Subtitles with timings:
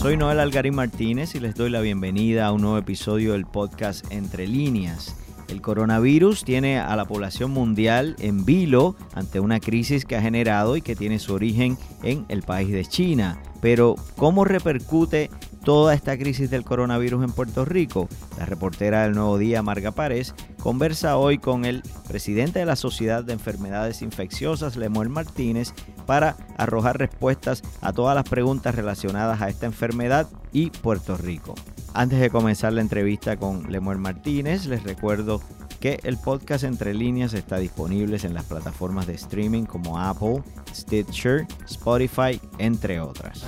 [0.00, 4.10] Soy Noel Algarín Martínez y les doy la bienvenida a un nuevo episodio del podcast
[4.10, 5.14] Entre Líneas.
[5.50, 10.76] El coronavirus tiene a la población mundial en vilo ante una crisis que ha generado
[10.76, 13.42] y que tiene su origen en el país de China.
[13.60, 15.28] Pero, ¿cómo repercute
[15.64, 18.08] toda esta crisis del coronavirus en Puerto Rico?
[18.38, 23.24] La reportera del Nuevo Día, Marga Párez, conversa hoy con el presidente de la Sociedad
[23.24, 25.74] de Enfermedades Infecciosas, Lemuel Martínez,
[26.06, 31.54] para arrojar respuestas a todas las preguntas relacionadas a esta enfermedad y Puerto Rico.
[31.92, 35.40] Antes de comenzar la entrevista con Lemuel Martínez, les recuerdo
[35.80, 41.46] que el podcast Entre Líneas está disponible en las plataformas de streaming como Apple, Stitcher,
[41.68, 43.42] Spotify, entre otras.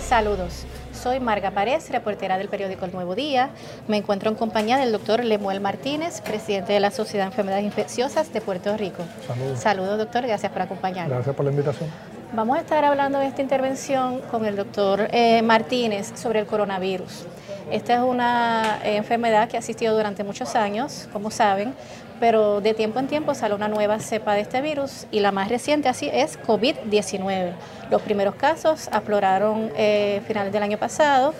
[0.00, 0.64] Saludos.
[0.92, 3.50] Soy Marga Párez, reportera del periódico El Nuevo Día.
[3.88, 8.32] Me encuentro en compañía del doctor Lemuel Martínez, presidente de la Sociedad de Enfermedades Infecciosas
[8.32, 9.02] de Puerto Rico.
[9.26, 9.58] Saludos.
[9.58, 10.24] Saludos, doctor.
[10.24, 11.10] Gracias por acompañarnos.
[11.16, 12.13] Gracias por la invitación.
[12.34, 17.26] Vamos a estar hablando de esta intervención con el doctor eh, Martínez sobre el coronavirus.
[17.70, 21.74] Esta es una eh, enfermedad que ha existido durante muchos años, como saben,
[22.18, 25.48] pero de tiempo en tiempo sale una nueva cepa de este virus y la más
[25.48, 27.52] reciente así es COVID-19.
[27.88, 31.34] Los primeros casos afloraron eh, finales del año pasado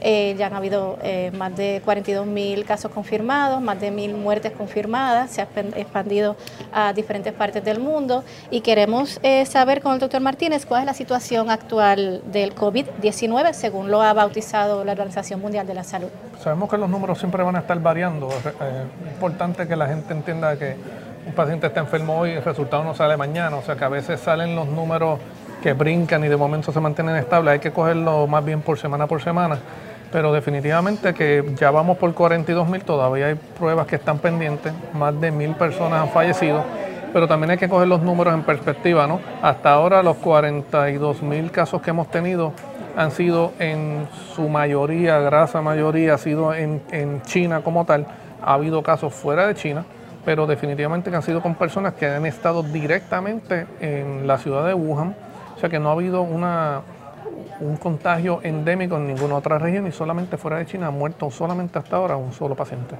[0.00, 4.52] eh, ya han habido eh, más de 42 mil casos confirmados, más de mil muertes
[4.52, 6.36] confirmadas, se ha expandido
[6.72, 10.86] a diferentes partes del mundo y queremos eh, saber con el doctor Martínez cuál es
[10.86, 16.08] la situación actual del COVID-19 según lo ha bautizado la Organización Mundial de la Salud.
[16.40, 18.28] Sabemos que los números siempre van a estar variando.
[18.28, 20.76] Es importante que la gente entienda que
[21.26, 23.88] un paciente está enfermo hoy y el resultado no sale mañana, o sea que a
[23.88, 25.18] veces salen los números
[25.62, 29.06] que brincan y de momento se mantienen estables, hay que cogerlo más bien por semana
[29.06, 29.58] por semana
[30.12, 35.20] pero definitivamente que ya vamos por 42 mil, todavía hay pruebas que están pendientes, más
[35.20, 36.64] de mil personas han fallecido,
[37.12, 39.20] pero también hay que coger los números en perspectiva, ¿no?
[39.42, 42.52] Hasta ahora los 42 mil casos que hemos tenido
[42.96, 48.06] han sido en su mayoría, grasa mayoría, ha sido en, en China como tal,
[48.42, 49.84] ha habido casos fuera de China,
[50.24, 54.74] pero definitivamente que han sido con personas que han estado directamente en la ciudad de
[54.74, 55.14] Wuhan,
[55.56, 56.82] o sea que no ha habido una,
[57.60, 61.78] un contagio endémico en ninguna otra región y solamente fuera de China ha muerto solamente
[61.78, 62.96] hasta ahora un solo paciente.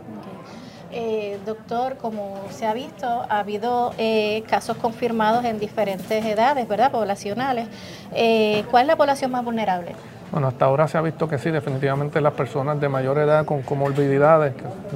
[0.92, 6.90] Eh, doctor, como se ha visto, ha habido eh, casos confirmados en diferentes edades, ¿verdad?
[6.90, 7.68] Poblacionales.
[8.14, 9.94] Eh, ¿Cuál es la población más vulnerable?
[10.32, 13.62] Bueno, hasta ahora se ha visto que sí, definitivamente las personas de mayor edad con
[13.62, 14.54] comorbilidades,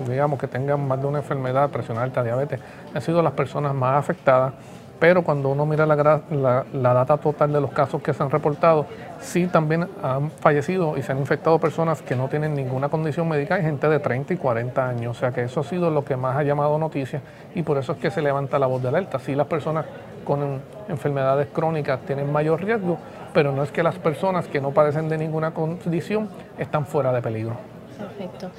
[0.09, 2.61] digamos que tengan más de una enfermedad, presión alta, diabetes,
[2.95, 4.55] han sido las personas más afectadas
[5.01, 8.85] pero cuando uno mira la, la, data total de los casos que se han reportado,
[9.19, 13.59] sí también han fallecido y se han infectado personas que no tienen ninguna condición médica
[13.59, 15.17] y gente de 30 y 40 años.
[15.17, 17.23] O sea que eso ha sido lo que más ha llamado noticia
[17.55, 19.19] y por eso es que se levanta la voz de alerta.
[19.19, 19.87] Sí las personas
[20.25, 22.99] con enfermedades crónicas tienen mayor riesgo,
[23.33, 26.29] pero no es que las personas que no padecen de ninguna condición
[26.59, 27.57] están fuera de peligro.
[27.99, 28.51] Perfecto.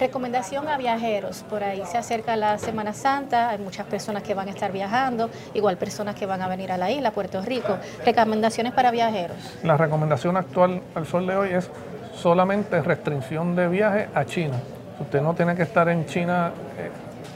[0.00, 4.48] Recomendación a viajeros, por ahí se acerca la Semana Santa, hay muchas personas que van
[4.48, 7.76] a estar viajando, igual personas que van a venir a la isla, Puerto Rico.
[8.06, 9.36] Recomendaciones para viajeros.
[9.62, 11.70] La recomendación actual al sol de hoy es
[12.14, 14.56] solamente restricción de viaje a China.
[15.00, 16.88] Usted no tiene que estar en China eh,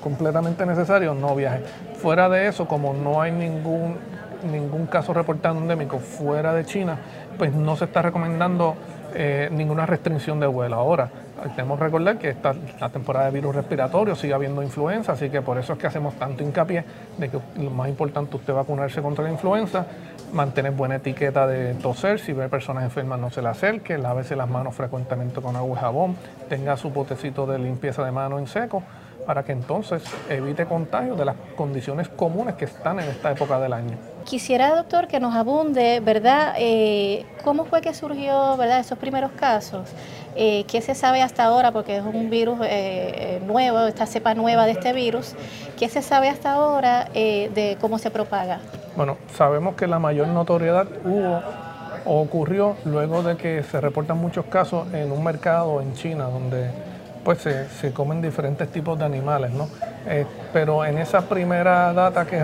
[0.03, 1.61] completamente necesario, no viaje.
[1.99, 3.99] Fuera de eso, como no hay ningún,
[4.51, 6.97] ningún caso reportado endémico fuera de China,
[7.37, 8.75] pues no se está recomendando
[9.15, 10.77] eh, ninguna restricción de vuelo.
[10.77, 11.11] Ahora,
[11.50, 15.43] tenemos que recordar que esta la temporada de virus respiratorio, sigue habiendo influenza, así que
[15.43, 16.84] por eso es que hacemos tanto hincapié
[17.19, 19.87] de que lo más importante es usted vacunarse contra la influenza,
[20.32, 24.49] mantener buena etiqueta de toser, si ve personas enfermas no se le acerque, lávese las
[24.49, 26.16] manos frecuentemente con agua y jabón,
[26.49, 28.82] tenga su potecito de limpieza de mano en seco
[29.26, 33.72] para que entonces evite contagio de las condiciones comunes que están en esta época del
[33.72, 34.14] año.
[34.25, 36.55] Quisiera, doctor, que nos abunde, ¿verdad?
[36.59, 39.89] Eh, ¿Cómo fue que surgió, verdad, esos primeros casos?
[40.35, 41.73] Eh, ¿Qué se sabe hasta ahora?
[41.73, 45.35] Porque es un virus eh, nuevo, esta cepa nueva de este virus.
[45.79, 48.61] ¿Qué se sabe hasta ahora de cómo se propaga?
[48.97, 51.43] Bueno, sabemos que la mayor notoriedad hubo
[52.05, 56.71] o ocurrió luego de que se reportan muchos casos en un mercado en China donde
[57.25, 59.69] pues se, comen diferentes tipos de animales, ¿no?
[60.06, 62.39] Eh, pero en esa primera data que,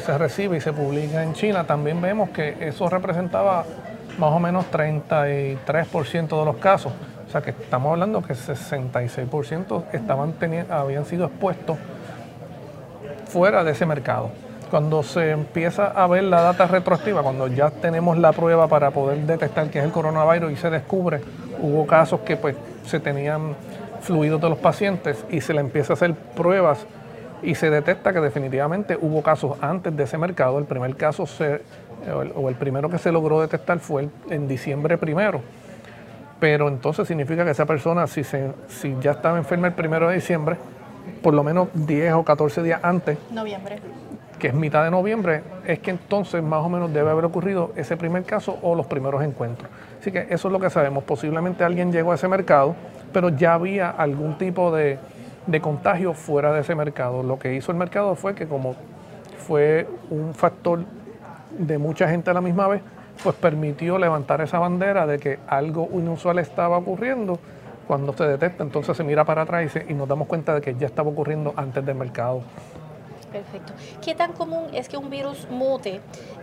[0.00, 3.64] se recibe y se publica en China, también vemos que eso representaba
[4.18, 6.92] más o menos 33% de los casos.
[7.26, 10.34] O sea que estamos hablando que 66% estaban
[10.70, 11.78] habían sido expuestos
[13.26, 14.30] fuera de ese mercado.
[14.70, 19.18] Cuando se empieza a ver la data retroactiva, cuando ya tenemos la prueba para poder
[19.20, 21.20] detectar que es el coronavirus y se descubre,
[21.60, 22.56] hubo casos que pues
[22.86, 23.54] se tenían
[24.02, 26.86] fluidos de los pacientes y se le empieza a hacer pruebas
[27.42, 30.58] y se detecta que definitivamente hubo casos antes de ese mercado.
[30.58, 31.62] El primer caso se
[32.34, 35.40] o el, primero que se logró detectar fue en diciembre primero.
[36.40, 40.16] Pero entonces significa que esa persona, si, se, si ya estaba enferma el primero de
[40.16, 40.56] diciembre,
[41.22, 43.78] por lo menos 10 o 14 días antes, noviembre.
[44.38, 47.96] que es mitad de noviembre, es que entonces más o menos debe haber ocurrido ese
[47.96, 49.70] primer caso o los primeros encuentros.
[50.00, 51.04] Así que eso es lo que sabemos.
[51.04, 52.74] Posiblemente alguien llegó a ese mercado,
[53.12, 54.98] pero ya había algún tipo de,
[55.46, 57.22] de contagio fuera de ese mercado.
[57.22, 58.76] Lo que hizo el mercado fue que como
[59.46, 60.84] fue un factor
[61.58, 62.82] de mucha gente a la misma vez,
[63.22, 67.38] pues permitió levantar esa bandera de que algo inusual estaba ocurriendo
[67.86, 70.86] cuando se detecta, entonces se mira para atrás y, nos damos cuenta de que ya
[70.86, 72.42] estaba ocurriendo antes del mercado.
[73.30, 73.72] Perfecto.
[74.02, 76.00] ¿Qué tan común es que un virus mute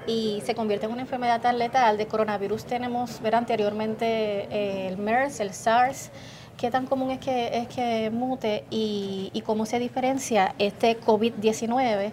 [0.08, 1.98] y se convierte en una enfermedad tan letal?
[1.98, 6.12] De coronavirus tenemos, ver anteriormente eh, el MERS, el SARS,
[6.60, 12.12] ¿Qué tan común es que, es que mute y, cómo se diferencia este COVID-19?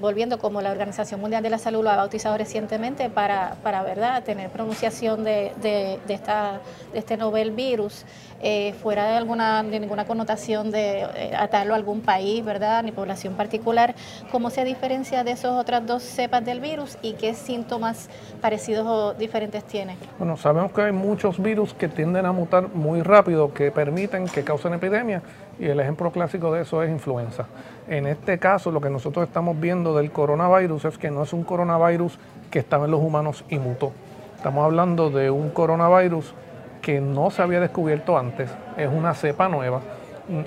[0.00, 4.22] Volviendo como la Organización Mundial de la Salud lo ha bautizado recientemente para, para ¿verdad?
[4.22, 6.60] tener pronunciación de, de, esta,
[6.92, 8.04] de este novel virus,
[8.40, 12.84] eh, fuera de, alguna, de ninguna connotación de eh, atarlo a algún país, ¿verdad?
[12.84, 13.96] ni población particular.
[14.30, 18.08] ¿Cómo se diferencia de esas otras dos cepas del virus y qué síntomas
[18.40, 19.96] parecidos o diferentes tiene?
[20.18, 24.44] Bueno, sabemos que hay muchos virus que tienden a mutar muy rápido, que permiten que
[24.44, 25.22] causen epidemias
[25.58, 27.46] y el ejemplo clásico de eso es influenza.
[27.88, 31.42] En este caso, lo que nosotros estamos viendo del coronavirus es que no es un
[31.42, 32.18] coronavirus
[32.50, 33.92] que estaba en los humanos y mutó.
[34.36, 36.34] Estamos hablando de un coronavirus
[36.82, 39.80] que no se había descubierto antes, es una cepa nueva.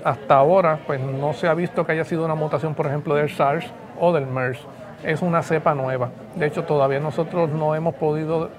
[0.04, 3.28] Hasta ahora, pues no se ha visto que haya sido una mutación, por ejemplo, del
[3.28, 3.66] SARS
[3.98, 4.60] o del MERS.
[5.02, 6.10] Es una cepa nueva.
[6.36, 8.50] De hecho, todavía nosotros no hemos podido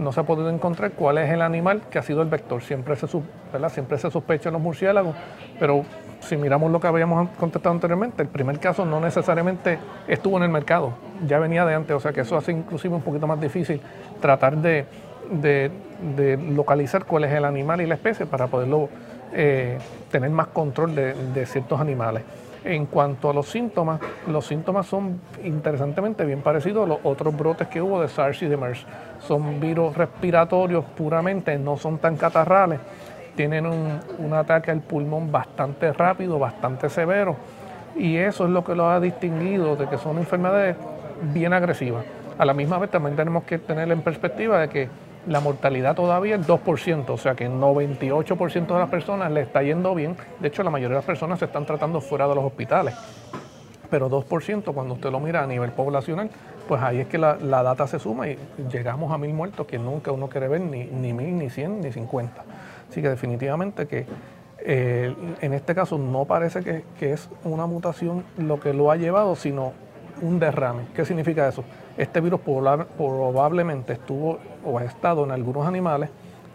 [0.00, 2.62] no se ha podido encontrar cuál es el animal que ha sido el vector.
[2.62, 3.06] Siempre se,
[3.68, 5.14] Siempre se sospecha en los murciélagos,
[5.58, 5.84] pero
[6.20, 10.48] si miramos lo que habíamos contestado anteriormente, el primer caso no necesariamente estuvo en el
[10.48, 10.92] mercado,
[11.26, 13.80] ya venía de antes, o sea que eso hace inclusive un poquito más difícil
[14.20, 14.86] tratar de,
[16.54, 18.88] localizar cuál es el animal y la especie para poderlo
[19.32, 19.78] eh,
[20.10, 22.22] tener más control de ciertos animales.
[22.64, 27.68] En cuanto a los síntomas, los síntomas son interesantemente bien parecidos a los otros brotes
[27.68, 28.84] que hubo de SARS y de MERS.
[29.20, 32.78] Son virus respiratorios puramente, no son tan catarrales,
[33.34, 37.36] tienen un, ataque al pulmón bastante rápido, bastante severo,
[37.96, 40.76] y eso es lo que los ha distinguido de que son enfermedades
[41.32, 42.04] bien agresivas.
[42.38, 44.88] A la misma vez también tenemos que tener en perspectiva de que
[45.26, 49.94] la mortalidad todavía es 2%, o sea que 98% de las personas le está yendo
[49.94, 50.16] bien.
[50.40, 52.94] De hecho, la mayoría de las personas se están tratando fuera de los hospitales.
[53.90, 56.30] Pero 2%, cuando usted lo mira a nivel poblacional,
[56.68, 58.38] pues ahí es que la, data se suma y
[58.70, 61.90] llegamos a mil muertos que nunca uno quiere ver, ni, ni mil, ni cien, ni
[61.90, 62.44] cincuenta.
[62.88, 64.06] Así que definitivamente que
[64.60, 68.96] eh, en este caso no parece que, que es una mutación lo que lo ha
[68.96, 69.72] llevado, sino
[70.22, 70.86] un derrame.
[70.94, 71.64] ¿Qué significa eso?
[72.00, 76.08] Este virus probablemente estuvo o ha estado en algunos animales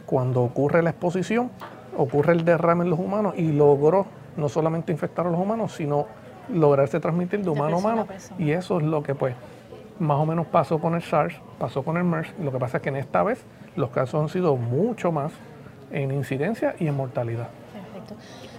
[0.08, 1.52] cuando ocurre la exposición,
[1.96, 4.08] ocurre el derrame en los humanos y logró
[4.38, 6.08] no solamente infectar a los humanos, sino
[6.52, 8.08] lograrse transmitir de humano a humano.
[8.40, 9.36] Y eso es lo que pues
[10.00, 12.34] más o menos pasó con el SARS, pasó con el MERS.
[12.40, 13.46] Lo que pasa es que en esta vez
[13.76, 15.32] los casos han sido mucho más
[15.92, 17.50] en incidencia y en mortalidad.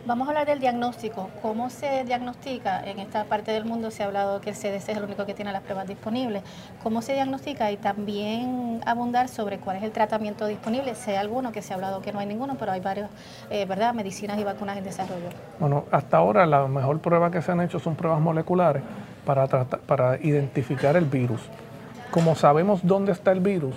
[0.06, 1.31] Vamos a hablar del diagnóstico.
[1.43, 2.82] ¿Cómo se diagnostica?
[2.84, 5.34] En esta parte del mundo se ha hablado que el CDC es el único que
[5.34, 6.43] tiene las pruebas disponibles.
[6.82, 7.70] ¿Cómo se diagnostica?
[7.70, 10.94] Y también abundar sobre cuál es el tratamiento disponible.
[10.94, 13.10] Sé alguno que se ha hablado que no hay ninguno, pero hay varios,
[13.50, 13.94] eh, ¿verdad?
[13.94, 15.29] Medicinas y vacunas en desarrollo.
[15.58, 18.82] Bueno, hasta ahora la mejor prueba que se han hecho son pruebas moleculares
[19.24, 21.41] para, para identificar el virus.
[22.10, 23.74] Como sabemos dónde está el virus,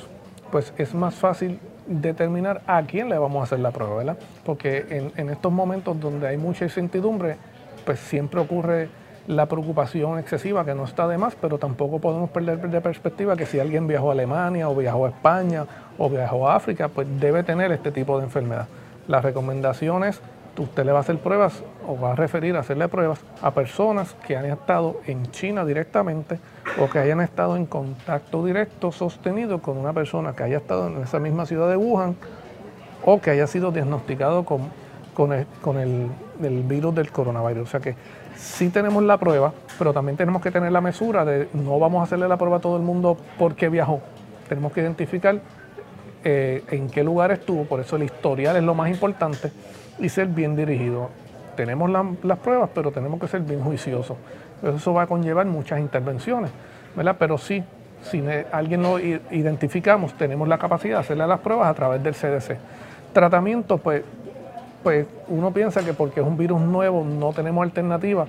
[0.51, 4.17] pues es más fácil determinar a quién le vamos a hacer la prueba, ¿verdad?
[4.45, 7.37] Porque en, estos momentos donde hay mucha incertidumbre,
[7.85, 8.89] pues siempre ocurre
[9.27, 13.45] la preocupación excesiva, que no está de más, pero tampoco podemos perder de perspectiva que
[13.45, 15.65] si alguien viajó a Alemania o viajó a España
[15.97, 18.67] o viajó a África, pues debe tener este tipo de enfermedad.
[19.07, 20.21] Las recomendaciones
[20.59, 24.15] usted le va a hacer pruebas o va a referir a hacerle pruebas a personas
[24.27, 26.39] que han estado en China directamente
[26.79, 31.01] o que hayan estado en contacto directo sostenido con una persona que haya estado en
[31.01, 32.15] esa misma ciudad de Wuhan
[33.05, 34.69] o que haya sido diagnosticado con,
[35.13, 35.31] con,
[35.79, 36.09] el,
[36.63, 37.67] virus del coronavirus.
[37.67, 37.95] O sea que
[38.35, 42.03] sí tenemos la prueba, pero también tenemos que tener la mesura de no vamos a
[42.03, 44.01] hacerle la prueba a todo el mundo porque viajó.
[44.47, 45.39] Tenemos que identificar
[46.23, 49.51] eh, en qué lugar estuvo, por eso el historial es lo más importante
[49.99, 51.09] y ser bien dirigido.
[51.55, 51.89] Tenemos
[52.23, 54.17] las pruebas, pero tenemos que ser bien juiciosos.
[54.63, 56.51] Eso va a conllevar muchas intervenciones.
[57.17, 57.63] Pero sí,
[58.01, 62.57] si alguien lo identificamos, tenemos la capacidad de hacerle las pruebas a través del CDC.
[63.13, 64.03] Tratamiento, pues,
[64.83, 68.25] pues uno piensa que porque es un virus nuevo no tenemos alternativa,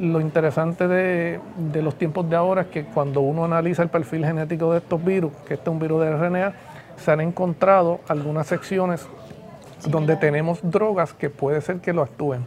[0.00, 1.40] lo interesante de,
[1.82, 5.32] los tiempos de ahora es que cuando uno analiza el perfil genético de estos virus,
[5.46, 6.52] que este es un virus de RNA,
[6.96, 9.06] se han encontrado algunas secciones
[9.86, 12.44] donde tenemos drogas que puede ser que lo actúen.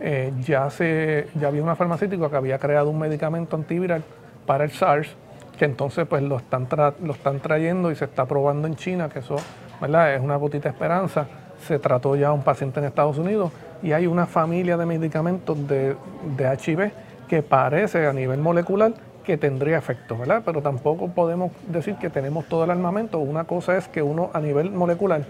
[0.00, 4.02] Eh, ya, se, ya había una farmacéutica que había creado un medicamento antiviral
[4.46, 5.14] para el SARS,
[5.58, 6.66] que entonces pues lo están,
[7.02, 11.26] lo están trayendo y se está probando en China, que eso es una gotita esperanza.
[11.66, 15.96] Se trató ya un paciente en Estados Unidos y hay una familia de medicamentos de,
[16.36, 16.90] de HIV
[17.28, 18.92] que parece a nivel molecular
[19.24, 20.42] que tendría efecto, ¿verdad?
[20.44, 23.20] Pero tampoco podemos decir que tenemos todo el armamento.
[23.20, 25.22] Una cosa es que uno a nivel molecular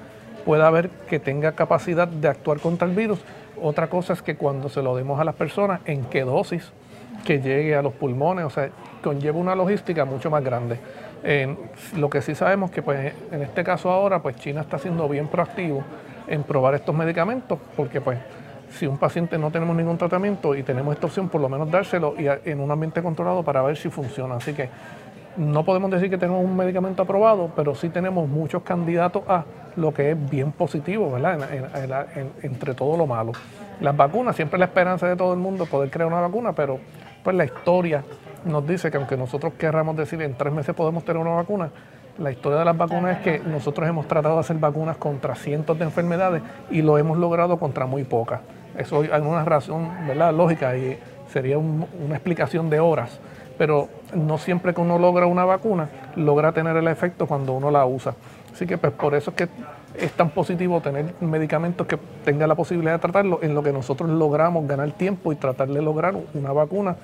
[0.45, 3.21] pueda ver que tenga capacidad de actuar contra el virus.
[3.61, 6.73] Otra cosa es que cuando se lo demos a las personas, en qué dosis,
[7.25, 8.71] que llegue a los pulmones, o sea,
[9.03, 10.79] conlleva una logística mucho más grande.
[11.97, 15.29] lo que sí sabemos que pues, en este caso ahora, pues China está siendo bien
[15.29, 15.85] proactivo
[16.27, 18.19] en probar estos medicamentos, porque pues
[18.71, 22.15] si un paciente no tenemos ningún tratamiento y tenemos esta opción, por lo menos dárselo
[22.19, 24.37] y en un ambiente controlado para ver si funciona.
[24.37, 24.69] Así que
[25.37, 29.45] no podemos decir que tenemos un medicamento aprobado, pero sí tenemos muchos candidatos a
[29.77, 32.09] lo que es bien positivo, ¿verdad?
[32.43, 33.33] entre todo lo malo.
[33.81, 36.79] Las vacunas, siempre la esperanza de todo el mundo poder crear una vacuna, pero
[37.23, 38.05] pues la historia
[38.45, 41.71] nos dice que aunque nosotros querramos decir en tres meses podemos tener una vacuna,
[42.19, 45.79] la historia de las vacunas es que nosotros hemos tratado de hacer vacunas contra cientos
[45.79, 48.41] de enfermedades y lo hemos logrado contra muy pocas.
[48.77, 50.35] Eso hay una razón ¿verdad?
[50.35, 50.99] lógica y
[51.29, 53.19] sería una explicación de horas
[53.59, 57.87] pero no siempre que uno logra una vacuna, logra tener el efecto cuando uno la
[57.87, 58.15] usa.
[58.53, 59.49] Así que pues por eso es que
[59.99, 64.09] es tan positivo tener medicamentos que tengan la posibilidad de tratarlo, en lo que nosotros
[64.11, 66.97] logramos ganar tiempo y tratar de lograr una vacuna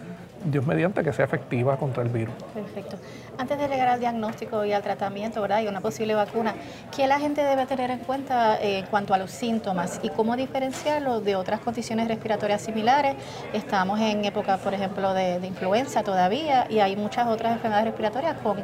[0.44, 2.34] Dios mediante que sea efectiva contra el virus.
[2.54, 2.96] Perfecto.
[3.38, 5.62] Antes de llegar al diagnóstico y al tratamiento, ¿verdad?
[5.62, 6.54] Y una posible vacuna,
[6.94, 10.36] ¿qué la gente debe tener en cuenta eh, en cuanto a los síntomas y cómo
[10.36, 13.16] diferenciarlos de otras condiciones respiratorias similares?
[13.52, 18.58] Estamos en época, por ejemplo, de, influenza todavía y hay muchas otras enfermedades respiratorias con,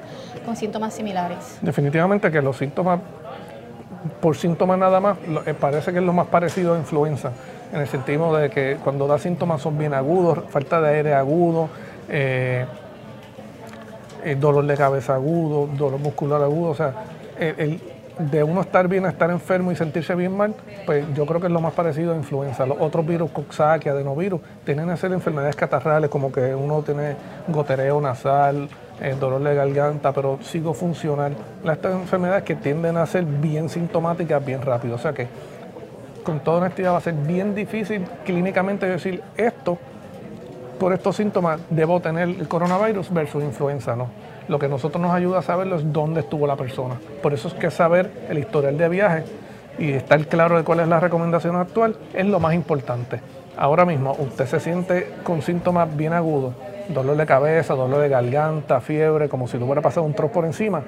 [0.45, 1.59] con síntomas similares.
[1.63, 3.01] Definitivamente que los síntomas,
[4.21, 5.17] por síntomas nada más,
[5.47, 7.33] eh, parece que es lo más parecido a influenza
[7.75, 11.69] en el sentido de que cuando da síntomas son bien agudos, falta de aire agudo,
[12.09, 12.65] eh,
[14.25, 16.95] eh, dolor de cabeza agudo, dolor muscular agudo, o sea,
[17.39, 17.81] el,
[18.19, 20.55] de uno estar bien a estar enfermo y sentirse bien mal,
[20.87, 22.65] pues yo creo que es lo más parecido a influenza.
[22.65, 27.17] Los otros virus, Coxsackie, adenovirus, tienen que ser enfermedades catarrales, como que uno tiene
[27.49, 28.69] gotereo nasal,
[29.01, 31.37] eh, dolor de garganta, pero sigo funcional.
[31.65, 34.95] Estas enfermedades que tienden a ser bien sintomáticas bien rápido.
[34.95, 35.27] O sea que
[36.25, 39.79] con toda honestidad va a ser bien difícil clínicamente decir esto,
[40.81, 44.09] por estos síntomas debo tener el coronavirus versus influenza, no.
[44.49, 46.97] Lo que nosotros nos ayuda a saberlo es dónde estuvo la persona.
[47.23, 49.25] Por eso es que saber el historial de viaje
[49.79, 53.21] y estar claro de cuál es la recomendación actual es lo más importante.
[53.57, 56.55] Ahora mismo usted se siente con síntomas bien agudos,
[56.89, 60.45] dolor de cabeza, dolor de garganta, fiebre, como si le hubiera pasado un trozo por
[60.45, 60.83] encima.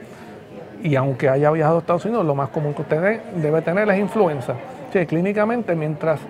[0.82, 3.98] Y aunque haya viajado a Estados Unidos, lo más común que usted debe tener es
[3.98, 4.54] influenza
[5.04, 6.20] clínicamente mientras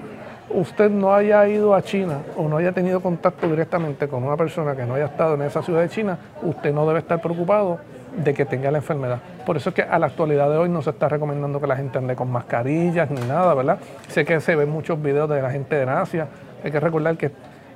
[0.51, 4.75] usted no haya ido a China o no haya tenido contacto directamente con una persona
[4.75, 7.79] que no haya estado en esa ciudad de China, usted no debe estar preocupado
[8.17, 9.21] de que tenga la enfermedad.
[9.45, 11.77] Por eso es que a la actualidad de hoy no se está recomendando que la
[11.77, 13.79] gente ande con mascarillas ni nada, ¿verdad?
[14.09, 16.29] Sé que se ven muchos videos de la gente de Asia.
[16.65, 17.31] Hay que recordar que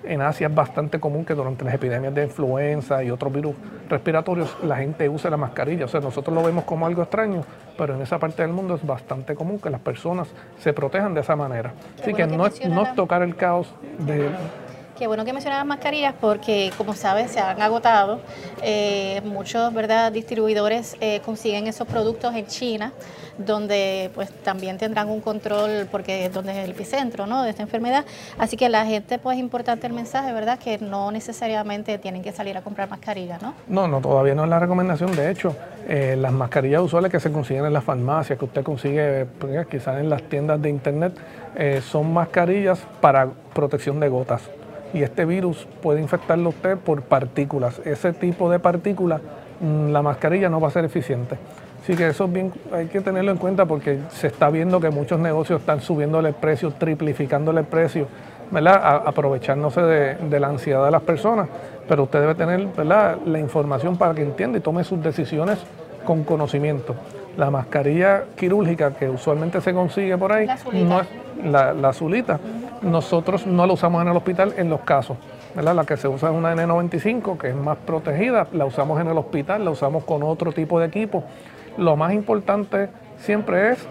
[0.04, 3.54] en Asia es bastante común que durante las epidemias de influenza y otros virus
[3.88, 5.85] respiratorios la gente use la mascarilla.
[5.85, 7.42] O sea, nosotros lo vemos como algo extraño,
[7.76, 10.28] pero en esa parte del mundo es bastante común que las personas
[10.59, 11.73] se protejan de esa manera.
[12.00, 14.28] Así que, no, es, no tocar el caos de
[15.00, 18.21] Qué bueno que mencionas mascarillas porque, como sabes, se han agotado.
[18.62, 20.12] Eh, muchos ¿verdad?
[20.12, 22.92] distribuidores eh, consiguen esos productos en China,
[23.38, 27.42] donde pues también tendrán un control porque es donde es el epicentro ¿no?
[27.45, 28.04] de esta enfermedad.
[28.37, 30.59] Así que la gente, pues es importante el mensaje, ¿verdad?
[30.59, 33.54] Que no necesariamente tienen que salir a comprar mascarillas, ¿no?
[33.69, 35.16] No, no, todavía no es la recomendación.
[35.16, 35.57] De hecho,
[35.88, 39.99] eh, las mascarillas usuales que se consiguen en las farmacias, que usted consigue pues, quizás
[39.99, 41.14] en las tiendas de internet,
[41.90, 44.42] son mascarillas para protección de gotas
[44.92, 47.80] y este virus puede infectarlo usted por partículas.
[47.85, 49.20] Ese tipo de partículas,
[49.61, 51.37] mm, la mascarilla no va a ser eficiente.
[51.82, 55.18] Así que eso bien, hay que tenerlo en cuenta porque se está viendo que muchos
[55.18, 58.06] negocios están subiendo el precio, triplificando el precio,
[58.50, 59.02] ¿verdad?
[59.06, 61.49] aprovechándose de, la ansiedad de las personas.
[61.88, 63.16] Pero usted debe tener ¿verdad?
[63.25, 65.59] la información para que entienda y tome sus decisiones
[66.04, 66.94] con conocimiento.
[67.37, 70.47] La mascarilla quirúrgica que usualmente se consigue por ahí,
[70.85, 71.09] no es
[71.44, 72.38] la, la azulita,
[72.82, 75.16] nosotros no la usamos en el hospital en los casos.
[75.54, 79.18] La que se usa es una N95, que es más protegida, la usamos en el
[79.18, 81.25] hospital, la usamos con otro tipo de equipo.
[81.76, 83.87] Lo más importante siempre es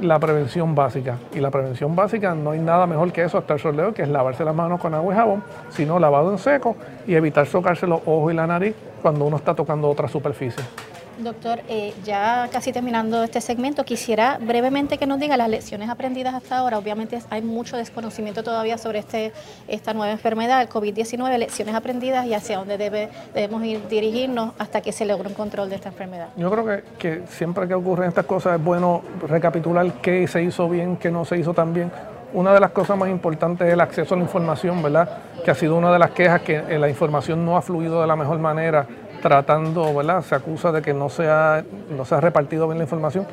[0.00, 1.18] la prevención básica.
[1.34, 4.08] Y la prevención básica no hay nada mejor que eso hasta el soleo, que es
[4.08, 8.00] lavarse las manos con agua y jabón, sino lavado en seco y evitar socarse los
[8.06, 10.62] ojos y la nariz cuando uno está tocando otra superficie.
[11.18, 16.34] Doctor, eh, ya casi terminando este segmento, quisiera brevemente que nos diga las lecciones aprendidas
[16.34, 16.78] hasta ahora.
[16.78, 19.32] Obviamente hay mucho desconocimiento todavía sobre este,
[19.68, 24.80] esta nueva enfermedad, el COVID-19, lecciones aprendidas y hacia dónde debe, debemos ir dirigirnos hasta
[24.80, 26.28] que se logre un control de esta enfermedad.
[26.36, 30.68] Yo creo que, que siempre que ocurren estas cosas es bueno recapitular qué se hizo
[30.68, 31.90] bien, qué no se hizo tan bien.
[32.34, 35.06] Una de las cosas más importantes es el acceso a la información, ¿verdad?
[35.44, 38.16] Que ha sido una de las quejas que la información no ha fluido de la
[38.16, 38.86] mejor manera
[39.22, 40.22] tratando, ¿verdad?
[40.22, 41.64] Se acusa de que no se, ha,
[41.96, 43.26] no se ha repartido bien la información.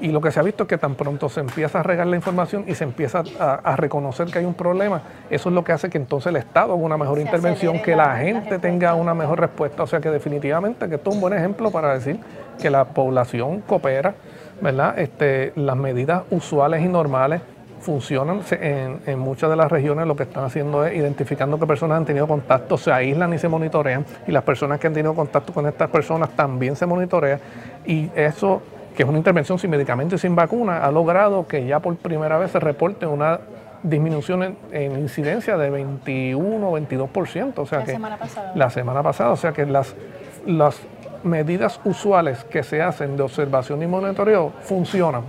[0.00, 2.16] Y lo que se ha visto es que tan pronto se empieza a regar la
[2.16, 5.88] información y se empieza a, reconocer que hay un problema, eso es lo que hace
[5.88, 9.84] que entonces el Estado haga una mejor intervención, que la, gente tenga una mejor respuesta.
[9.84, 12.18] O sea que definitivamente que esto es un buen ejemplo para decir
[12.60, 14.14] que la población coopera,
[14.60, 14.98] ¿verdad?
[14.98, 17.40] Este, las medidas usuales y normales
[17.84, 18.40] funcionan.
[18.50, 22.26] En, muchas de las regiones lo que están haciendo es identificando que personas han tenido
[22.26, 25.90] contacto, se aíslan y se monitorean, y las personas que han tenido contacto con estas
[25.90, 27.38] personas también se monitorean,
[27.86, 28.62] y eso,
[28.96, 32.38] que es una intervención sin medicamentos y sin vacuna, ha logrado que ya por primera
[32.38, 33.40] vez se reporte una
[33.82, 37.52] disminución en, incidencia de 21 o 22%.
[37.56, 38.52] O sea la que semana pasada.
[38.54, 39.94] La semana pasada, o sea que las,
[40.46, 40.80] las
[41.22, 45.22] medidas usuales que se hacen de observación y monitoreo funcionan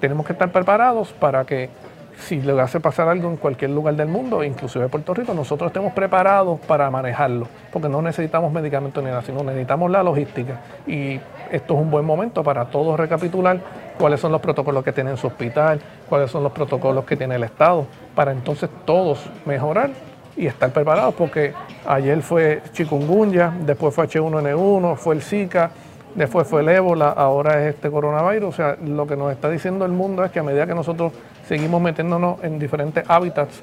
[0.00, 1.70] tenemos que estar preparados para que
[2.18, 5.68] si le hace pasar algo en cualquier lugar del mundo, inclusive en Puerto Rico, nosotros
[5.68, 10.60] estemos preparados para manejarlo, porque no necesitamos medicamentos ni nada, sino necesitamos la logística.
[10.86, 13.60] Y esto es un buen momento para todos recapitular
[13.98, 17.44] cuáles son los protocolos que tiene su hospital, cuáles son los protocolos que tiene el
[17.44, 19.90] Estado, para entonces todos mejorar
[20.36, 21.54] y estar preparados, porque
[21.86, 25.70] ayer fue chikungunya, después fue H1N1, fue el Zika,
[26.16, 28.48] después fue el ébola, ahora es este coronavirus.
[28.48, 31.12] O sea, lo que nos está diciendo el mundo es que a medida que nosotros
[31.46, 33.62] seguimos metiéndonos en diferentes hábitats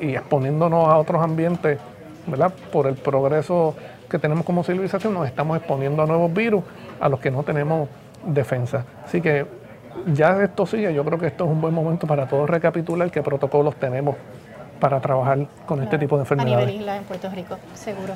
[0.00, 1.78] y, exponiéndonos a otros ambientes,
[2.26, 2.52] ¿verdad?
[2.72, 3.74] Por el progreso
[4.08, 6.62] que tenemos como civilización, nos estamos exponiendo a nuevos virus
[7.00, 7.88] a los que no tenemos
[8.24, 8.84] defensa.
[9.04, 9.46] Así que
[10.12, 13.22] ya esto sigue, yo creo que esto es un buen momento para todos recapitular qué
[13.22, 14.16] protocolos tenemos
[14.78, 16.56] para trabajar con este tipo de enfermedades.
[16.56, 18.14] A nivel isla en Puerto Rico, seguro.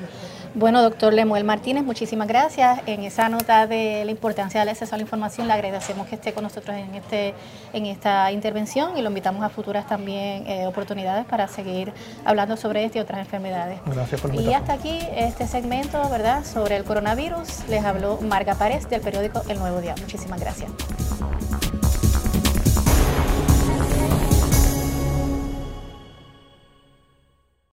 [0.54, 2.80] Bueno, doctor Lemuel Martínez, muchísimas gracias.
[2.86, 6.32] En esa nota de la importancia del acceso a la información, le agradecemos que esté
[6.32, 7.34] con nosotros en, este,
[7.72, 11.92] en esta intervención y lo invitamos a futuras también eh, oportunidades para seguir
[12.24, 13.78] hablando sobre este y otras enfermedades.
[13.86, 17.68] Gracias por Y hasta aquí este segmento, ¿verdad?, sobre el coronavirus.
[17.68, 19.94] Les habló Marga Párez del periódico El Nuevo Día.
[20.00, 20.70] Muchísimas gracias.